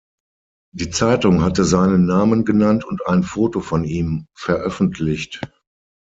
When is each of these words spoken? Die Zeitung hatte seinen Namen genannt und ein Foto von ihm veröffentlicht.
Die 0.73 0.89
Zeitung 0.89 1.43
hatte 1.43 1.63
seinen 1.63 2.07
Namen 2.07 2.43
genannt 2.43 2.83
und 2.83 3.05
ein 3.07 3.21
Foto 3.21 3.59
von 3.61 3.83
ihm 3.83 4.25
veröffentlicht. 4.35 5.41